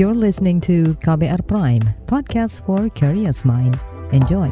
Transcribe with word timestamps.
You're 0.00 0.16
listening 0.16 0.64
to 0.64 0.96
KBR 1.04 1.44
Prime, 1.44 1.84
podcast 2.08 2.64
for 2.64 2.88
curious 2.96 3.44
mind. 3.44 3.76
Enjoy. 4.16 4.48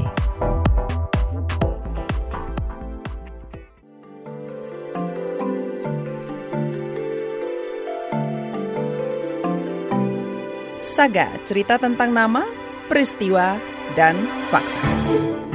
Saga, 10.84 11.32
cerita 11.48 11.80
tentang 11.80 12.12
nama, 12.12 12.44
peristiwa, 12.92 13.56
dan 13.96 14.20
fakta. 14.52 15.47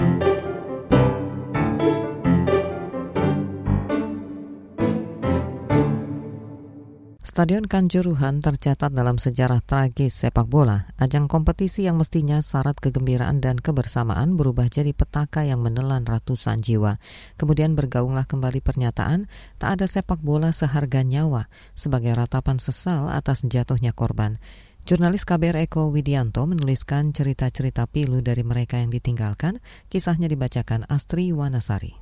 Stadion 7.34 7.66
Kanjuruhan 7.66 8.46
tercatat 8.46 8.94
dalam 8.94 9.18
sejarah 9.18 9.58
tragis 9.66 10.22
sepak 10.22 10.46
bola. 10.46 10.86
Ajang 11.02 11.26
kompetisi 11.26 11.82
yang 11.82 11.98
mestinya 11.98 12.38
syarat 12.46 12.78
kegembiraan 12.78 13.42
dan 13.42 13.58
kebersamaan 13.58 14.38
berubah 14.38 14.70
jadi 14.70 14.94
petaka 14.94 15.42
yang 15.42 15.66
menelan 15.66 16.06
ratusan 16.06 16.62
jiwa. 16.62 17.02
Kemudian 17.34 17.74
bergaunglah 17.74 18.30
kembali 18.30 18.62
pernyataan 18.62 19.26
tak 19.58 19.82
ada 19.82 19.90
sepak 19.90 20.22
bola 20.22 20.54
seharga 20.54 21.02
nyawa 21.02 21.50
sebagai 21.74 22.14
ratapan 22.14 22.62
sesal 22.62 23.10
atas 23.10 23.50
jatuhnya 23.50 23.98
korban. 23.98 24.38
Jurnalis 24.86 25.26
KBR 25.26 25.66
Eko 25.66 25.90
Widianto 25.90 26.46
menuliskan 26.46 27.18
cerita-cerita 27.18 27.90
pilu 27.90 28.22
dari 28.22 28.46
mereka 28.46 28.78
yang 28.78 28.94
ditinggalkan. 28.94 29.58
Kisahnya 29.90 30.30
dibacakan 30.30 30.86
Astri 30.86 31.34
Wanasari. 31.34 31.98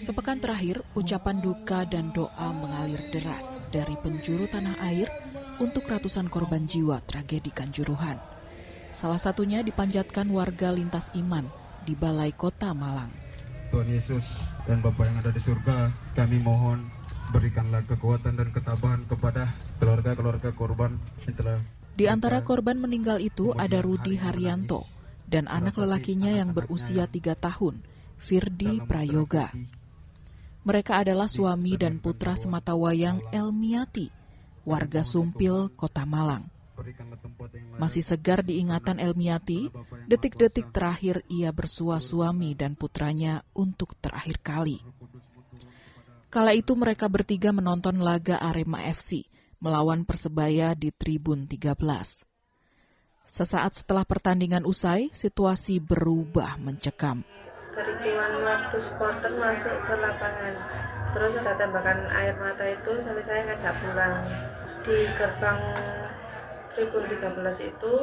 Sepekan 0.00 0.40
terakhir, 0.40 0.80
ucapan 0.96 1.44
duka 1.44 1.84
dan 1.84 2.08
doa 2.16 2.48
mengalir 2.56 3.04
deras 3.12 3.60
dari 3.68 4.00
penjuru 4.00 4.48
tanah 4.48 4.80
air 4.80 5.12
untuk 5.60 5.84
ratusan 5.92 6.32
korban 6.32 6.64
jiwa 6.64 7.04
tragedi 7.04 7.52
Kanjuruhan. 7.52 8.16
Salah 8.96 9.20
satunya 9.20 9.60
dipanjatkan 9.60 10.24
warga 10.32 10.72
lintas 10.72 11.12
iman 11.12 11.44
di 11.84 11.92
Balai 11.92 12.32
Kota 12.32 12.72
Malang. 12.72 13.12
Tuhan 13.76 13.92
Yesus 13.92 14.24
dan 14.64 14.80
Bapa 14.80 15.04
yang 15.04 15.20
ada 15.20 15.36
di 15.36 15.40
surga, 15.44 15.92
kami 16.16 16.40
mohon 16.40 16.88
berikanlah 17.28 17.84
kekuatan 17.84 18.40
dan 18.40 18.48
ketabahan 18.56 19.04
kepada 19.04 19.52
keluarga-keluarga 19.84 20.56
korban 20.56 20.96
yang 21.28 21.36
telah 21.36 21.60
Di 21.92 22.08
antara 22.08 22.40
korban 22.40 22.80
meninggal 22.80 23.20
itu 23.20 23.52
ada 23.52 23.84
Rudi 23.84 24.16
Haryanto 24.16 24.99
dan 25.30 25.46
anak 25.46 25.78
lelakinya 25.78 26.28
yang 26.34 26.50
berusia 26.50 27.06
tiga 27.06 27.38
tahun, 27.38 27.86
Firdi 28.18 28.82
Prayoga. 28.82 29.54
Mereka 30.66 31.06
adalah 31.06 31.30
suami 31.30 31.78
dan 31.78 32.02
putra 32.02 32.34
sematawayang 32.34 33.22
Elmiati, 33.30 34.10
warga 34.66 35.06
Sumpil, 35.06 35.72
Kota 35.72 36.02
Malang. 36.04 36.50
Masih 37.78 38.04
segar 38.04 38.44
diingatan 38.44 38.98
Elmiati, 38.98 39.70
detik-detik 40.10 40.74
terakhir 40.74 41.24
ia 41.30 41.54
bersua 41.54 42.02
suami 42.02 42.52
dan 42.58 42.74
putranya 42.74 43.46
untuk 43.54 43.96
terakhir 44.02 44.42
kali. 44.42 44.82
Kala 46.30 46.54
itu 46.54 46.76
mereka 46.76 47.08
bertiga 47.10 47.50
menonton 47.54 48.02
laga 48.02 48.38
Arema 48.38 48.82
FC 48.86 49.30
melawan 49.60 50.08
Persebaya 50.08 50.72
di 50.72 50.88
Tribun 50.88 51.44
13. 51.44 52.29
Sesaat 53.30 53.78
setelah 53.78 54.02
pertandingan 54.02 54.66
usai, 54.66 55.06
situasi 55.14 55.78
berubah 55.78 56.58
mencekam. 56.58 57.22
Kericuan 57.70 58.42
waktu 58.42 58.82
supporter 58.82 59.30
masuk 59.38 59.70
ke 59.86 59.94
lapangan. 60.02 60.58
Terus 61.14 61.38
ada 61.38 61.54
tembakan 61.54 62.10
air 62.10 62.34
mata 62.42 62.66
itu 62.66 62.90
sampai 62.98 63.22
saya 63.22 63.46
ngajak 63.46 63.70
pulang. 63.86 64.26
Di 64.82 65.06
gerbang 65.14 65.62
Tribun 66.74 67.06
13 67.06 67.70
itu 67.70 67.94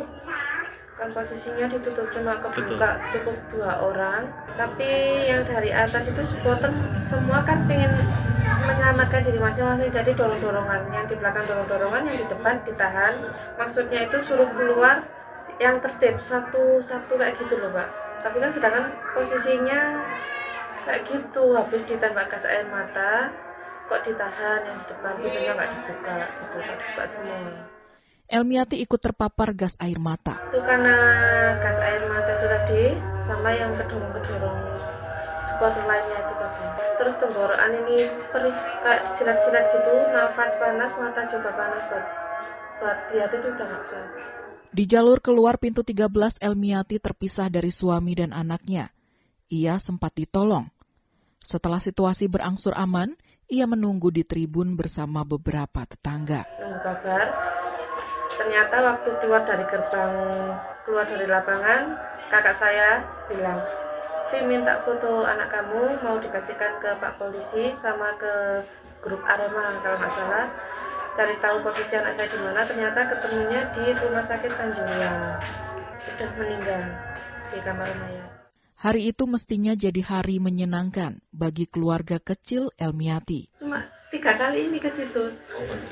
kan 0.95 1.11
posisinya 1.11 1.75
ditutup 1.75 2.07
cuma 2.15 2.39
kebuka 2.39 2.95
cukup 3.11 3.35
dua 3.51 3.83
orang. 3.83 4.31
Tapi 4.55 5.27
yang 5.27 5.43
dari 5.43 5.75
atas 5.75 6.07
itu 6.07 6.23
supporter 6.23 6.71
semua 7.11 7.43
kan 7.43 7.67
pengen 7.67 7.91
menyelamatkan 8.63 9.27
diri 9.27 9.43
masing-masing. 9.43 9.91
Jadi 9.91 10.15
dorong-dorongan. 10.15 10.87
Yang 10.95 11.05
di 11.11 11.15
belakang 11.19 11.51
dorong-dorongan 11.51 12.15
yang 12.15 12.15
di 12.15 12.25
depan 12.31 12.63
ditahan. 12.63 13.27
Maksudnya 13.59 14.07
itu 14.07 14.23
suruh 14.23 14.47
keluar 14.55 15.16
yang 15.57 15.81
tertib 15.81 16.21
satu-satu 16.21 17.17
kayak 17.17 17.35
gitu 17.41 17.57
loh 17.57 17.73
pak 17.73 17.89
tapi 18.21 18.37
kan 18.41 18.51
sedangkan 18.53 18.85
posisinya 19.13 19.81
kayak 20.85 21.03
gitu 21.09 21.53
habis 21.57 21.81
ditembak 21.85 22.29
gas 22.29 22.45
air 22.45 22.65
mata 22.69 23.33
kok 23.87 24.03
ditahan 24.05 24.61
yang 24.67 24.77
di 24.77 24.85
depan 24.85 25.13
pintunya 25.21 25.51
nggak 25.57 25.71
dibuka 25.73 26.17
gitu 26.43 26.57
nggak 26.61 26.77
dibuka 26.79 27.03
semua 27.09 27.37
Elmiati 28.27 28.83
ikut 28.83 28.99
terpapar 28.99 29.55
gas 29.55 29.79
air 29.79 29.95
mata. 30.03 30.35
Itu 30.51 30.59
karena 30.59 30.99
gas 31.63 31.79
air 31.79 32.03
mata 32.11 32.35
itu 32.35 32.43
tadi 32.51 32.83
sama 33.23 33.55
yang 33.55 33.71
kedorong-kedorong 33.79 34.59
supporter 35.47 35.79
lainnya 35.87 36.19
itu 36.19 36.33
tadi. 36.35 36.65
Terus 36.99 37.15
tenggorokan 37.23 37.71
ini 37.87 38.03
perih 38.35 38.57
kayak 38.83 39.07
silat-silat 39.07 39.71
gitu, 39.79 40.11
nafas 40.11 40.51
panas, 40.59 40.91
mata 40.99 41.23
juga 41.31 41.55
panas 41.55 41.79
buat 41.87 42.05
buat 42.83 42.97
lihat 43.15 43.31
itu 43.31 43.47
udah 43.47 43.63
nggak 43.63 43.81
bisa. 43.87 43.99
Di 44.67 44.83
jalur 44.83 45.23
keluar 45.23 45.55
pintu 45.57 45.81
13, 45.81 46.43
Elmiati 46.43 46.99
terpisah 46.99 47.47
dari 47.47 47.71
suami 47.71 48.19
dan 48.19 48.35
anaknya. 48.35 48.91
Ia 49.47 49.79
sempat 49.79 50.11
ditolong. 50.19 50.67
Setelah 51.39 51.79
situasi 51.79 52.27
berangsur 52.27 52.75
aman, 52.75 53.15
ia 53.47 53.63
menunggu 53.63 54.11
di 54.11 54.27
tribun 54.27 54.75
bersama 54.75 55.23
beberapa 55.23 55.87
tetangga. 55.87 56.43
Kabar, 56.83 57.25
ternyata 58.35 58.75
waktu 58.83 59.09
keluar 59.23 59.41
dari 59.47 59.63
gerbang, 59.71 60.13
keluar 60.83 61.05
dari 61.07 61.25
lapangan, 61.25 61.81
kakak 62.27 62.55
saya 62.59 63.07
bilang, 63.31 63.63
Vi 64.27 64.43
minta 64.43 64.83
foto 64.83 65.23
anak 65.23 65.47
kamu 65.47 66.03
mau 66.03 66.19
dikasihkan 66.19 66.83
ke 66.83 66.99
Pak 66.99 67.15
Polisi 67.15 67.71
sama 67.79 68.11
ke 68.19 68.59
grup 68.99 69.23
Arema 69.23 69.79
kalau 69.79 70.03
nggak 70.03 70.11
salah 70.11 70.45
cari 71.17 71.33
tahu 71.41 71.65
posisi 71.65 71.97
anak 71.97 72.13
saya 72.13 72.29
di 72.29 72.37
mana 72.37 72.61
ternyata 72.61 72.99
ketemunya 73.09 73.61
di 73.73 73.83
rumah 73.97 74.21
sakit 74.21 74.53
Kanjuruhan 74.53 75.41
sudah 75.97 76.29
meninggal 76.37 76.83
di 77.49 77.59
kamar 77.65 77.89
mayat 77.97 78.29
Hari 78.77 79.09
itu 79.09 79.25
mestinya 79.25 79.73
jadi 79.73 80.05
hari 80.05 80.37
menyenangkan 80.37 81.25
bagi 81.33 81.65
keluarga 81.65 82.21
kecil 82.21 82.69
Elmiati. 82.77 83.49
Cuma 83.57 83.81
tiga 84.13 84.37
kali 84.37 84.69
ini 84.69 84.77
ke 84.77 84.85
situ. 84.93 85.33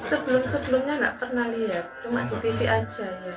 Sebelum-sebelumnya 0.05 1.01
nggak 1.01 1.17
pernah 1.17 1.49
lihat, 1.49 1.81
cuma 2.05 2.29
di 2.29 2.37
TV 2.45 2.69
aja 2.69 3.09
ya. 3.09 3.33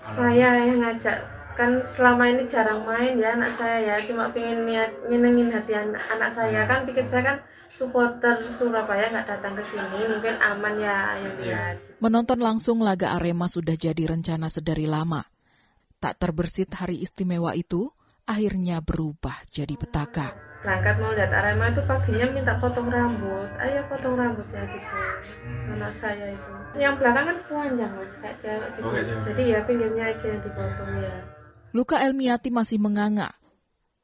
Saya 0.00 0.48
yang 0.64 0.80
ngajak, 0.80 1.20
kan 1.56 1.80
selama 1.80 2.28
ini 2.28 2.44
jarang 2.46 2.84
main 2.84 3.16
ya 3.16 3.32
anak 3.32 3.56
saya 3.56 3.80
ya, 3.80 3.96
cuma 4.04 4.28
pengen 4.28 4.68
niat 4.68 4.92
nyenengin 5.08 5.48
hati 5.48 5.72
anak, 5.72 6.04
anak 6.12 6.30
saya 6.30 6.68
kan 6.68 6.84
pikir 6.84 7.02
saya 7.02 7.22
kan 7.24 7.36
supporter 7.66 8.38
Surabaya 8.44 9.10
nggak 9.10 9.26
datang 9.26 9.56
ke 9.58 9.64
sini 9.66 10.04
mungkin 10.06 10.36
aman 10.38 10.74
ya 10.76 11.16
yang 11.18 11.34
lihat. 11.40 11.74
Menonton 11.98 12.38
langsung 12.44 12.84
laga 12.84 13.16
Arema 13.16 13.48
sudah 13.48 13.72
jadi 13.72 14.04
rencana 14.04 14.52
sedari 14.52 14.84
lama. 14.84 15.24
Tak 15.96 16.20
terbersit 16.20 16.76
hari 16.76 17.00
istimewa 17.00 17.56
itu, 17.56 17.88
akhirnya 18.28 18.84
berubah 18.84 19.40
jadi 19.48 19.74
petaka. 19.80 20.36
Berangkat 20.60 20.96
mau 21.00 21.16
lihat 21.16 21.32
Arema 21.32 21.72
itu 21.72 21.80
paginya 21.88 22.26
minta 22.36 22.52
potong 22.60 22.92
rambut, 22.92 23.48
ayo 23.64 23.80
potong 23.88 24.18
rambutnya 24.18 24.60
gitu. 24.68 24.96
Anak 25.72 25.92
saya 25.96 26.36
itu. 26.36 26.52
Yang 26.76 27.00
belakang 27.00 27.24
kan 27.32 27.38
panjang 27.48 27.92
mas, 27.96 28.14
kayak 28.20 28.36
cewek 28.44 28.68
gitu. 28.76 29.14
Jadi 29.24 29.42
ya 29.56 29.58
pinggirnya 29.64 30.04
aja 30.12 30.26
yang 30.28 30.42
dipotong 30.44 30.92
ya. 31.00 31.16
Luka 31.74 32.02
Elmiati 32.02 32.52
masih 32.54 32.78
menganga 32.78 33.34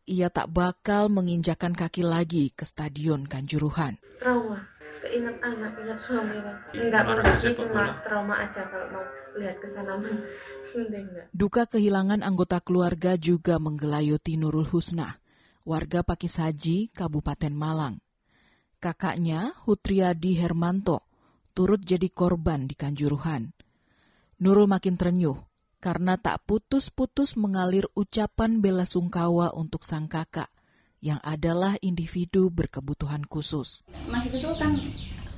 ia 0.02 0.28
tak 0.28 0.50
bakal 0.50 1.06
menginjakan 1.06 1.78
kaki 1.78 2.02
lagi 2.02 2.50
ke 2.50 2.66
stadion 2.66 3.22
Kanjuruhan. 3.22 4.02
Trauma, 4.18 4.66
keinget 4.98 5.38
anak, 5.38 5.78
ingat 5.78 5.98
suami, 5.98 6.38
enggak 6.74 7.02
pergi 7.06 7.48
cuma 7.54 8.02
trauma 8.02 8.34
aja 8.42 8.66
kalau 8.66 8.86
mau 8.90 9.04
lihat 9.38 9.56
ke 9.62 9.66
sana 9.70 9.94
enggak. 10.74 11.26
Duka 11.30 11.70
kehilangan 11.70 12.26
anggota 12.26 12.58
keluarga 12.58 13.14
juga 13.14 13.62
menggelayuti 13.62 14.34
Nurul 14.34 14.66
Husna, 14.66 15.22
warga 15.62 16.02
Pakisaji, 16.02 16.90
Kabupaten 16.90 17.54
Malang. 17.54 18.02
Kakaknya, 18.82 19.54
Hutriadi 19.62 20.34
Hermanto, 20.34 21.06
turut 21.54 21.78
jadi 21.78 22.10
korban 22.10 22.66
di 22.66 22.74
Kanjuruhan. 22.74 23.54
Nurul 24.42 24.66
makin 24.66 24.98
terenyuh 24.98 25.51
karena 25.82 26.14
tak 26.14 26.46
putus-putus 26.46 27.34
mengalir 27.34 27.90
ucapan 27.98 28.62
bela 28.62 28.86
sungkawa 28.86 29.50
untuk 29.50 29.82
sang 29.82 30.06
kakak 30.06 30.46
yang 31.02 31.18
adalah 31.26 31.74
individu 31.82 32.46
berkebutuhan 32.54 33.26
khusus. 33.26 33.82
Mas 34.06 34.30
itu 34.30 34.46
kan 34.54 34.78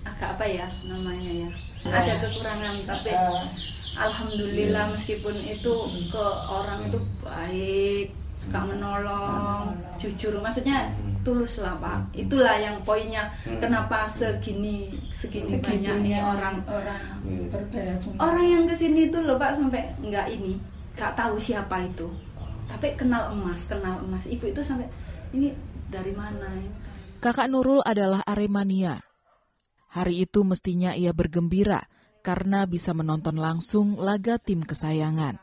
agak 0.04 0.36
apa 0.36 0.44
ya 0.44 0.68
namanya 0.84 1.48
ya, 1.48 1.50
ada 1.88 2.20
kekurangan 2.20 2.76
tapi 2.84 3.10
alhamdulillah 3.96 4.92
meskipun 4.92 5.32
itu 5.48 5.74
ke 6.12 6.24
orang 6.52 6.84
itu 6.92 7.00
baik 7.24 8.12
suka 8.44 8.60
menolong 8.68 9.72
jujur. 9.96 10.36
Maksudnya 10.44 10.92
tulus 11.24 11.58
lah 11.58 11.74
pak. 11.80 12.12
Itulah 12.14 12.60
yang 12.60 12.84
poinnya. 12.84 13.32
Kenapa 13.42 14.06
segini 14.12 14.92
segini 15.10 15.58
banyaknya 15.58 16.20
orang. 16.22 16.56
orang 16.68 17.02
berbeda 17.50 17.96
jumlah. 18.04 18.20
orang 18.20 18.46
yang 18.46 18.64
ke 18.68 18.74
sini 18.76 19.08
tuh 19.08 19.24
loh 19.24 19.40
pak 19.40 19.56
sampai 19.56 19.82
nggak 20.04 20.26
ini 20.36 20.60
nggak 20.94 21.12
tahu 21.16 21.40
siapa 21.40 21.82
itu. 21.82 22.06
Tapi 22.68 22.94
kenal 22.94 23.32
emas 23.32 23.64
kenal 23.64 24.04
emas. 24.04 24.28
Ibu 24.28 24.52
itu 24.52 24.60
sampai 24.60 24.86
ini 25.34 25.50
dari 25.88 26.12
mana 26.12 26.48
Kakak 27.24 27.48
Nurul 27.48 27.80
adalah 27.80 28.20
Aremania. 28.20 29.00
Hari 29.96 30.28
itu 30.28 30.44
mestinya 30.44 30.92
ia 30.92 31.16
bergembira 31.16 31.80
karena 32.20 32.68
bisa 32.68 32.92
menonton 32.92 33.40
langsung 33.40 33.96
laga 33.96 34.36
tim 34.36 34.60
kesayangan. 34.60 35.40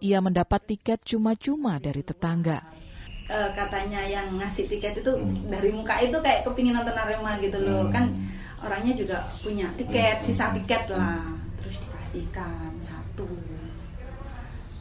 Ia 0.00 0.18
mendapat 0.24 0.64
tiket 0.64 1.04
cuma-cuma 1.04 1.76
dari 1.76 2.00
tetangga. 2.00 2.79
Eh, 3.30 3.50
katanya 3.54 4.02
yang 4.02 4.26
ngasih 4.42 4.66
tiket 4.66 5.06
itu 5.06 5.12
dari 5.46 5.70
muka 5.70 6.02
itu 6.02 6.18
kayak 6.18 6.42
kepingin 6.42 6.74
nonton 6.74 6.98
Arema 6.98 7.38
gitu 7.38 7.62
loh. 7.62 7.86
Kan 7.86 8.10
orangnya 8.58 8.90
juga 8.90 9.22
punya 9.38 9.70
tiket 9.78 10.18
sisa 10.26 10.50
tiket 10.50 10.90
lah. 10.90 11.22
Terus 11.62 11.78
dikasihkan 11.78 12.74
satu. 12.82 13.30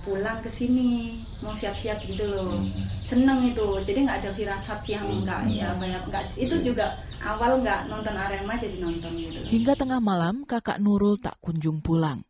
Pulang 0.02 0.42
ke 0.42 0.50
sini 0.50 1.22
mau 1.46 1.54
siap-siap 1.54 2.02
gitu 2.10 2.26
loh. 2.26 2.58
Seneng 3.06 3.46
itu. 3.46 3.86
Jadi 3.86 4.10
nggak 4.10 4.18
ada 4.26 4.32
firasat 4.34 4.82
yang 4.90 5.06
nggak 5.22 5.42
ya 5.54 5.70
banyak. 5.78 6.10
Nggak 6.10 6.34
itu 6.34 6.74
juga 6.74 6.98
awal 7.22 7.62
nggak 7.62 7.86
nonton 7.86 8.18
Arema 8.18 8.58
jadi 8.58 8.82
nonton 8.82 9.14
gitu 9.14 9.46
loh. 9.46 9.50
Hingga 9.54 9.78
tengah 9.78 10.02
malam 10.02 10.42
kakak 10.42 10.82
Nurul 10.82 11.22
tak 11.22 11.38
kunjung 11.38 11.86
pulang. 11.86 12.26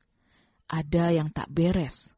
Ada 0.68 1.16
yang 1.16 1.32
tak 1.32 1.48
beres. 1.48 2.12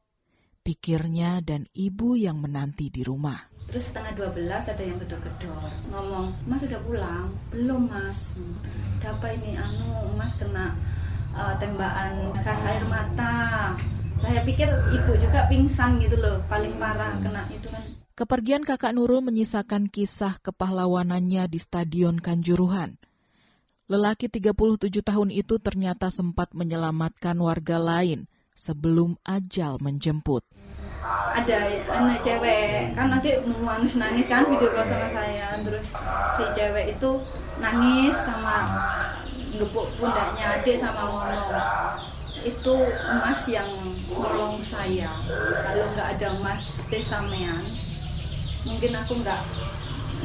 Pikirnya 0.65 1.45
dan 1.45 1.69
ibu 1.77 2.17
yang 2.17 2.41
menanti 2.41 2.89
di 2.89 3.05
rumah. 3.05 3.50
Terus 3.71 3.87
setengah 3.87 4.35
12 4.35 4.51
ada 4.51 4.83
yang 4.83 4.99
gedor-gedor 4.99 5.63
ngomong, 5.95 6.35
Mas 6.43 6.59
sudah 6.59 6.83
pulang? 6.83 7.31
Belum 7.55 7.87
mas. 7.87 8.35
Hmm. 8.35 8.59
Ada 8.99 9.15
apa 9.15 9.27
ini? 9.31 9.55
Anu, 9.55 10.11
Mas 10.19 10.35
kena 10.35 10.75
eh, 11.31 11.53
tembakan 11.55 12.35
gas 12.43 12.61
air 12.67 12.83
mata. 12.83 13.71
Saya 14.19 14.43
pikir 14.43 14.67
ibu 14.91 15.15
juga 15.15 15.47
pingsan 15.47 16.03
gitu 16.03 16.19
loh, 16.19 16.43
paling 16.51 16.75
parah 16.75 17.15
kena 17.23 17.47
itu 17.47 17.71
kan. 17.71 17.81
Kepergian 18.11 18.67
kakak 18.67 18.91
Nurul 18.91 19.23
menyisakan 19.23 19.87
kisah 19.87 20.37
kepahlawanannya 20.43 21.47
di 21.47 21.57
Stadion 21.57 22.19
Kanjuruhan. 22.19 22.99
Lelaki 23.87 24.27
37 24.27 24.99
tahun 24.99 25.31
itu 25.31 25.57
ternyata 25.63 26.11
sempat 26.11 26.51
menyelamatkan 26.51 27.39
warga 27.39 27.79
lain 27.79 28.27
sebelum 28.53 29.15
ajal 29.23 29.79
menjemput. 29.79 30.43
Ada 31.31 31.81
anak 31.89 32.21
cewek, 32.21 32.93
kan 32.93 33.09
nanti 33.09 33.33
nangis 33.41 33.97
nangis 33.97 34.25
kan 34.29 34.45
video 34.45 34.69
call 34.69 34.85
sama 34.85 35.07
saya. 35.09 35.57
Terus 35.65 35.87
si 36.37 36.43
cewek 36.53 36.93
itu 36.97 37.11
nangis 37.57 38.15
sama 38.21 38.57
gepuk 39.57 39.87
pundaknya 39.97 40.61
adik 40.61 40.77
sama 40.77 41.09
ngomong. 41.09 41.51
Itu 42.41 42.75
emas 42.85 43.41
yang 43.49 43.69
nolong 44.09 44.61
saya. 44.61 45.09
Kalau 45.65 45.85
nggak 45.97 46.09
ada 46.17 46.27
emas 46.37 46.61
desamean 46.89 47.61
mungkin 48.61 48.93
aku 48.93 49.17
nggak 49.21 49.41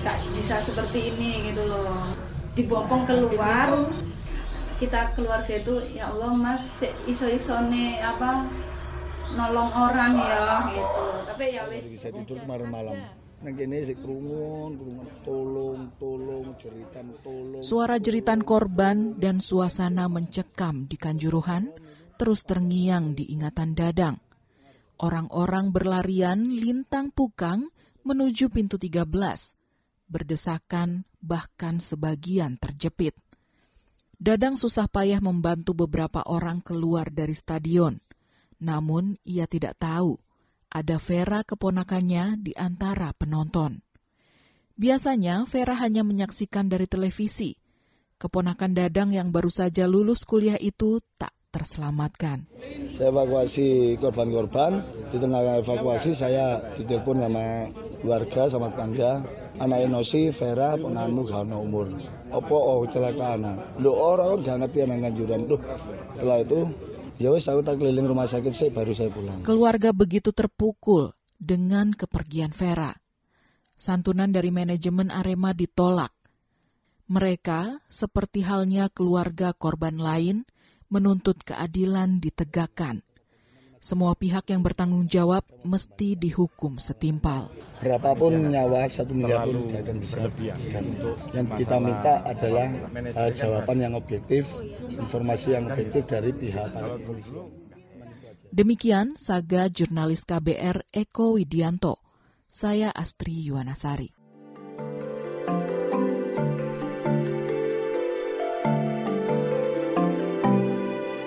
nggak 0.05 0.17
bisa 0.37 0.61
seperti 0.61 1.13
ini 1.15 1.53
gitu 1.53 1.65
loh. 1.69 2.13
Dibopong 2.53 3.09
keluar. 3.09 3.89
Kita 4.77 5.17
keluarga 5.17 5.57
itu 5.57 5.81
ya 5.97 6.13
Allah 6.13 6.37
mas 6.37 6.61
iso 7.09 7.25
isone 7.25 7.97
apa 7.97 8.45
nolong 9.35 9.71
orang 9.75 10.13
ya 10.15 10.45
gitu 10.71 11.05
tapi 11.27 11.45
ya 11.57 11.63
wis 11.67 11.85
bisa 11.91 12.09
tidur 12.15 12.39
kemarin 12.45 12.69
malam 12.71 12.97
nang 13.37 13.53
kene 13.53 13.79
sik 13.85 14.01
krungun 14.01 14.81
krungun 14.81 15.09
tolong 15.21 15.81
tolong 16.01 16.47
jeritan 16.57 17.07
tolong 17.21 17.61
Suara 17.61 18.01
jeritan 18.01 18.41
korban 18.41 19.19
dan 19.21 19.45
suasana 19.45 20.09
mencekam 20.09 20.89
di 20.89 20.97
Kanjuruhan 20.97 21.69
terus 22.17 22.49
terngiang 22.49 23.13
di 23.13 23.29
ingatan 23.31 23.77
Dadang. 23.77 24.17
Orang-orang 24.97 25.69
berlarian 25.69 26.57
lintang 26.57 27.13
pukang 27.13 27.69
menuju 28.09 28.49
pintu 28.49 28.81
13, 28.81 29.05
berdesakan 30.09 31.05
bahkan 31.21 31.77
sebagian 31.77 32.57
terjepit. 32.57 33.13
Dadang 34.17 34.57
susah 34.57 34.89
payah 34.89 35.21
membantu 35.21 35.77
beberapa 35.77 36.25
orang 36.25 36.65
keluar 36.65 37.13
dari 37.13 37.37
stadion. 37.37 38.01
Namun 38.63 39.21
ia 39.27 39.45
tidak 39.45 39.77
tahu 39.77 40.17
ada 40.73 40.97
Vera 41.01 41.41
keponakannya 41.47 42.41
di 42.41 42.53
antara 42.57 43.13
penonton. 43.17 43.81
Biasanya 44.77 45.49
Vera 45.49 45.77
hanya 45.81 46.05
menyaksikan 46.05 46.69
dari 46.69 46.85
televisi. 46.85 47.57
Keponakan 48.17 48.73
Dadang 48.77 49.13
yang 49.13 49.33
baru 49.33 49.49
saja 49.49 49.89
lulus 49.89 50.25
kuliah 50.25 50.61
itu 50.61 51.01
tak 51.17 51.33
terselamatkan. 51.53 52.45
saya 52.93 53.09
evakuasi 53.13 53.97
korban-korban 53.97 54.85
di 55.09 55.17
tengah 55.17 55.65
evakuasi 55.65 56.13
saya 56.13 56.61
ditelepon 56.77 57.25
sama 57.25 57.73
keluarga 58.01 58.43
sama 58.53 58.69
tetangga 58.73 59.25
anak 59.57 59.89
Enosi, 59.89 60.29
Vera, 60.33 60.77
ponanmu 60.77 61.25
gak 61.25 61.49
umur 61.57 61.89
opo 62.33 62.57
oh 62.57 62.79
kecelakaan 62.85 63.41
lo 63.81 63.93
orang 63.97 64.45
kan 64.45 64.45
gak 64.45 64.57
ngerti 64.69 64.79
anak 64.85 64.99
kanjuran 65.09 65.41
tuh 65.49 65.61
setelah 66.13 66.39
itu 66.45 66.61
ya 67.17 67.33
wes 67.33 67.49
aku 67.49 67.65
tak 67.65 67.81
keliling 67.81 68.09
rumah 68.09 68.29
sakit 68.29 68.53
saya 68.53 68.71
baru 68.75 68.93
saya 68.93 69.09
pulang 69.09 69.41
Keluarga 69.47 69.95
begitu 69.95 70.35
terpukul 70.35 71.17
dengan 71.37 71.93
kepergian 71.93 72.53
Vera. 72.53 72.97
Santunan 73.77 74.33
dari 74.33 74.49
manajemen 74.49 75.13
Arema 75.13 75.53
ditolak. 75.53 76.13
Mereka, 77.07 77.87
seperti 77.87 78.43
halnya 78.43 78.91
keluarga 78.91 79.55
korban 79.55 80.01
lain, 80.01 80.49
menuntut 80.91 81.45
keadilan 81.47 82.19
ditegakkan. 82.19 83.06
Semua 83.87 84.19
pihak 84.19 84.51
yang 84.51 84.67
bertanggung 84.67 85.07
jawab 85.07 85.47
mesti 85.63 86.19
dihukum 86.19 86.75
setimpal. 86.83 87.55
berapapun 87.79 88.51
nyawa 88.51 88.91
satu 88.91 89.15
miliar 89.15 89.47
pun 89.47 89.63
tidak 89.71 89.87
akan 89.87 89.97
bisa 90.03 90.27
diganti. 90.35 91.07
Yang 91.31 91.47
kita 91.63 91.77
minta 91.79 92.19
adalah 92.27 92.67
eh, 92.99 93.31
jawaban 93.31 93.79
yang 93.79 93.95
objektif, 93.95 94.59
informasi 94.91 95.55
yang 95.55 95.71
objektif 95.71 96.03
dari 96.03 96.35
pihak 96.35 96.75
para 96.75 96.99
polisi. 96.99 97.31
Demikian 98.51 99.15
saga 99.15 99.71
jurnalis 99.71 100.27
KBR 100.27 100.91
Eko 100.91 101.39
Widianto. 101.39 102.03
Saya 102.51 102.91
Astri 102.91 103.39
Yuwanasari. 103.47 104.11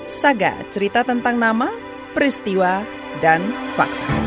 Saga, 0.03 0.59
cerita 0.67 1.07
tentang 1.07 1.39
nama, 1.39 1.71
peristiwa, 2.19 2.83
dan 3.23 3.39
fakta. 3.79 4.18